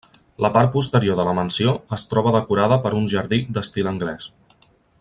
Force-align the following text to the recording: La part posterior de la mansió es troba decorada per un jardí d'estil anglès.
La 0.43 0.49
part 0.53 0.71
posterior 0.75 1.19
de 1.19 1.25
la 1.27 1.35
mansió 1.39 1.73
es 1.97 2.05
troba 2.13 2.33
decorada 2.37 2.81
per 2.87 2.93
un 3.01 3.05
jardí 3.13 3.41
d'estil 3.59 3.91
anglès. 3.93 4.31